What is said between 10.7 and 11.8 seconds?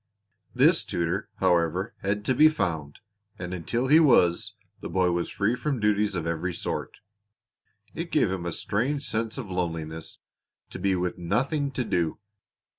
to be with nothing